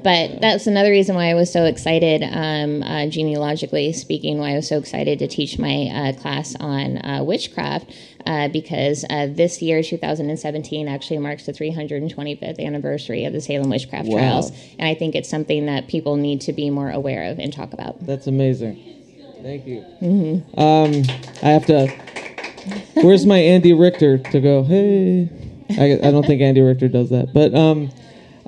[0.04, 4.56] but that's another reason why I was so excited, um, uh, genealogically speaking, why I
[4.56, 7.90] was so excited to teach my uh, class on uh, witchcraft.
[8.26, 14.08] Uh, because uh, this year, 2017, actually marks the 325th anniversary of the Salem witchcraft
[14.08, 14.16] Wow.
[14.18, 17.52] trials, and I think it's something that people need to be more aware of and
[17.52, 18.06] talk about.
[18.06, 18.82] That's amazing.
[19.42, 19.84] Thank you.
[20.00, 20.58] Mm-hmm.
[20.58, 21.02] Um,
[21.42, 21.88] I have to.
[23.02, 24.62] Where's my Andy Richter to go?
[24.62, 25.28] Hey,
[25.78, 27.34] I, I don't think Andy Richter does that.
[27.34, 27.90] But um,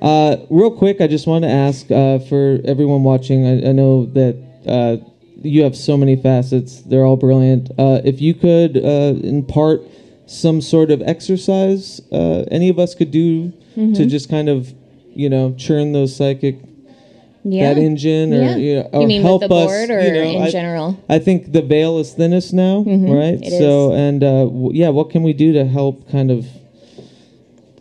[0.03, 3.47] uh, real quick, I just want to ask uh, for everyone watching.
[3.47, 4.37] I, I know that
[4.67, 4.97] uh,
[5.43, 7.71] you have so many facets; they're all brilliant.
[7.79, 9.83] Uh, if you could uh, impart
[10.27, 13.93] some sort of exercise, uh, any of us could do Mm-hmm.
[13.93, 14.73] to just kind of,
[15.15, 16.57] you know, churn those psychic
[17.45, 17.75] Yeah.
[17.75, 18.57] that engine or Yeah.
[18.57, 20.99] you, know, You or with help the us board or you know, in I, general?
[21.11, 23.43] I think the veil is thinnest now right Mm-hmm.
[23.45, 23.99] it so is.
[24.01, 26.47] and uh, w- yeah what can we do to help kind of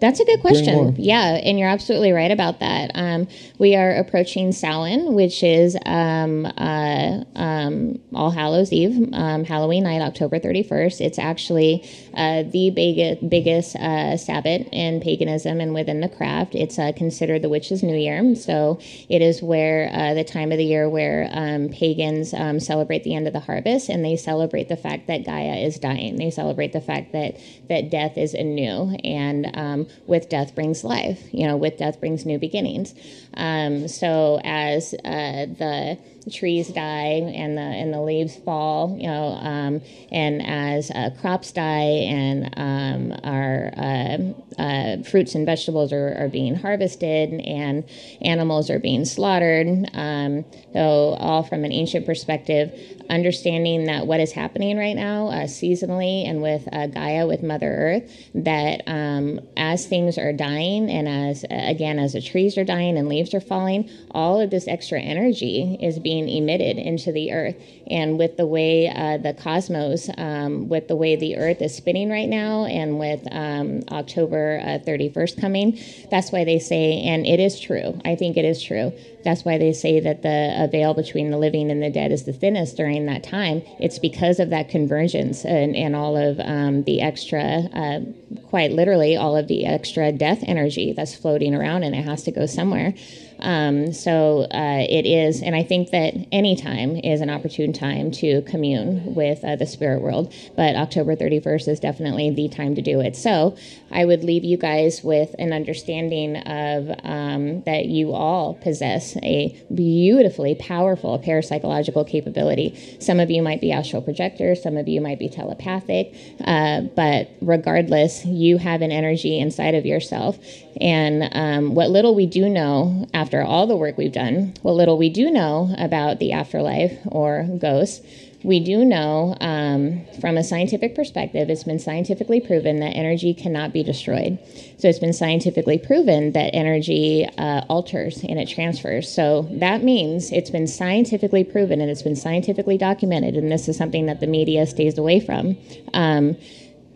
[0.06, 0.95] That's a good question.
[0.99, 2.91] Yeah, and you're absolutely right about that.
[2.93, 3.28] Um,
[3.58, 10.03] we are approaching Samhain, which is um, uh, um, All Hallows Eve, um, Halloween night,
[10.03, 11.01] October 31st.
[11.01, 16.53] It's actually uh, the big, biggest uh, Sabbath in paganism and within the craft.
[16.53, 18.36] It's uh, considered the witch's new year.
[18.36, 18.80] So
[19.10, 23.16] it is where uh, the time of the year where um, pagans um, celebrate the
[23.16, 26.18] end of the harvest and they celebrate the fact that Gaia is dying.
[26.18, 27.38] They celebrate the fact that
[27.70, 31.21] that death is anew, and um, with death brings life.
[31.31, 32.93] You know, with death brings new beginnings.
[33.35, 35.97] Um, so as uh, the
[36.32, 41.51] trees die and the and the leaves fall, you know, um, and as uh, crops
[41.51, 47.84] die and um, our uh, uh, fruits and vegetables are, are being harvested and
[48.21, 49.67] animals are being slaughtered.
[49.93, 52.73] Um, so all from an ancient perspective,
[53.09, 57.71] understanding that what is happening right now, uh, seasonally and with uh, Gaia, with Mother
[57.71, 62.97] Earth, that um, as things are dying and as again as the trees are dying
[62.97, 67.55] and leaves are falling, all of this extra energy is being emitted into the earth.
[67.88, 72.09] And with the way uh, the cosmos, um, with the way the earth is spinning
[72.09, 77.39] right now, and with um, October uh, 31st coming, that's why they say, and it
[77.39, 78.93] is true, I think it is true.
[79.24, 82.34] That's why they say that the veil between the living and the dead is the
[82.34, 83.63] thinnest during that time.
[83.80, 88.01] It's because of that convergence and, and all of um, the extra, uh,
[88.47, 92.32] quite literally, all of the extra death energy that's floating around, and it has to
[92.32, 92.93] go somewhere.
[93.39, 98.11] Um, so uh, it is, and I think that any time is an opportune time
[98.11, 100.33] to commune with uh, the spirit world.
[100.55, 103.15] But October 31st is definitely the time to do it.
[103.15, 103.55] So
[103.91, 109.55] I would leave you guys with an understanding of um, that you all possess a
[109.73, 112.97] beautifully powerful parapsychological capability.
[112.99, 116.13] Some of you might be astral projectors, some of you might be telepathic,
[116.45, 120.38] uh, but regardless, you have an energy inside of yourself.
[120.82, 124.97] And um, what little we do know after all the work we've done, what little
[124.97, 128.01] we do know about the afterlife or ghosts,
[128.45, 133.73] we do know um, from a scientific perspective, it's been scientifically proven that energy cannot
[133.73, 134.38] be destroyed.
[134.78, 139.11] So it's been scientifically proven that energy uh, alters and it transfers.
[139.11, 143.78] So that means it's been scientifically proven and it's been scientifically documented, and this is
[143.78, 145.57] something that the media stays away from.
[145.95, 146.38] Um,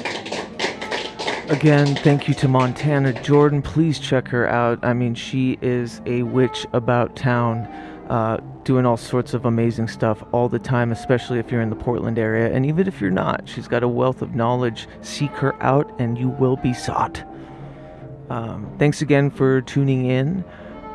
[1.48, 3.62] Again, thank you to Montana Jordan.
[3.62, 4.78] Please check her out.
[4.82, 7.66] I mean, she is a witch about town,
[8.08, 11.76] uh, doing all sorts of amazing stuff all the time, especially if you're in the
[11.76, 12.50] Portland area.
[12.52, 14.88] And even if you're not, she's got a wealth of knowledge.
[15.02, 17.22] Seek her out, and you will be sought.
[18.30, 20.44] Um, thanks again for tuning in.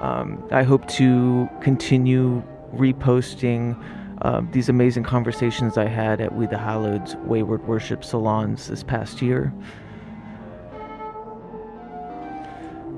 [0.01, 2.43] Um, I hope to continue
[2.76, 3.82] reposting
[4.22, 9.22] uh, these amazing conversations I had at We the Hallowed's Wayward Worship Salons this past
[9.22, 9.53] year.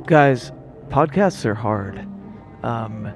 [0.05, 0.51] Guys,
[0.89, 2.07] podcasts are hard.
[2.63, 3.13] Um,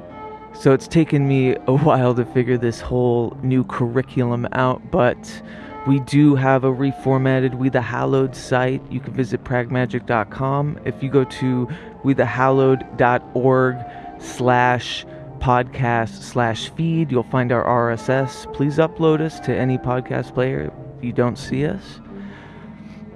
[0.59, 5.41] so it's taken me a while to figure this whole new curriculum out, but
[5.87, 8.81] we do have a reformatted We the Hallowed site.
[8.91, 10.81] You can visit pragmagic.com.
[10.85, 11.67] If you go to
[12.03, 13.77] wethehallowed.org
[14.19, 15.05] slash
[15.39, 18.53] podcast slash feed, you'll find our RSS.
[18.53, 22.01] Please upload us to any podcast player if you don't see us.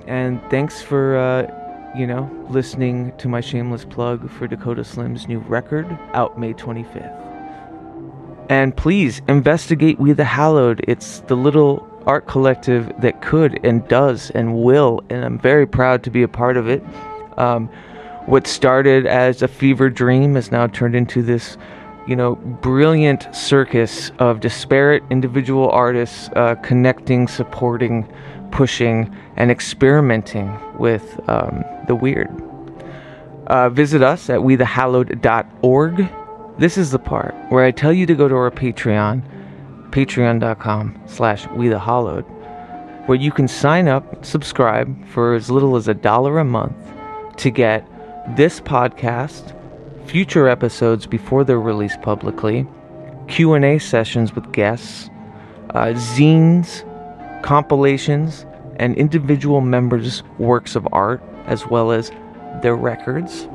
[0.07, 5.39] And thanks for, uh, you know, listening to my shameless plug for Dakota Slim's new
[5.39, 7.22] record, out May 25th.
[8.49, 10.83] And please investigate We the Hallowed.
[10.87, 16.03] It's the little art collective that could and does and will, and I'm very proud
[16.03, 16.83] to be a part of it.
[17.37, 17.69] Um,
[18.25, 21.57] what started as a fever dream has now turned into this,
[22.07, 28.11] you know, brilliant circus of disparate individual artists uh, connecting, supporting,
[28.51, 32.29] pushing, and experimenting with um, the weird.
[33.47, 36.09] Uh, visit us at wethehallowed.org.
[36.59, 39.23] This is the part where I tell you to go to our Patreon,
[39.89, 42.23] patreon.com slash wethehallowed,
[43.07, 46.77] where you can sign up, subscribe for as little as a dollar a month
[47.37, 47.87] to get
[48.37, 49.57] this podcast,
[50.07, 52.67] future episodes before they're released publicly,
[53.27, 55.09] Q&A sessions with guests,
[55.71, 56.83] uh, zines,
[57.41, 58.45] compilations,
[58.75, 62.11] and individual members' works of art, as well as
[62.61, 63.47] their records.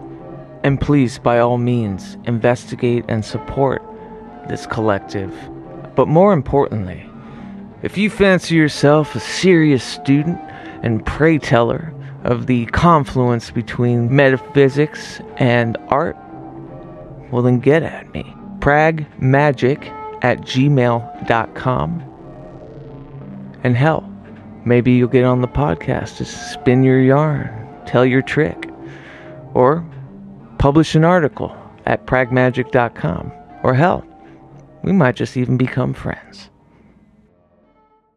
[0.65, 3.83] And please, by all means, investigate and support
[4.49, 5.35] this collective.
[5.95, 7.09] But more importantly,
[7.83, 10.39] if you fancy yourself a serious student
[10.83, 11.95] and pray teller
[12.25, 16.17] of the confluence between metaphysics and art,
[17.31, 18.35] well then get at me.
[18.59, 22.05] Pragmagic at gmail.com.
[23.63, 24.13] And hell,
[24.65, 27.49] maybe you'll get on the podcast to spin your yarn,
[27.87, 28.69] tell your trick,
[29.55, 29.85] or
[30.59, 31.57] publish an article
[31.87, 33.33] at pragmagic.com.
[33.63, 34.05] Or hell,
[34.83, 36.51] we might just even become friends.